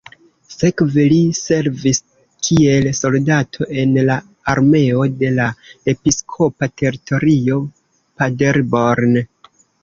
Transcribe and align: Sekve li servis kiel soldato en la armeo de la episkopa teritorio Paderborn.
Sekve 0.51 1.03
li 1.09 1.17
servis 1.39 1.99
kiel 2.47 2.87
soldato 2.99 3.67
en 3.83 3.93
la 4.07 4.15
armeo 4.55 5.05
de 5.21 5.29
la 5.37 5.51
episkopa 5.95 6.71
teritorio 6.85 7.61
Paderborn. 8.25 9.23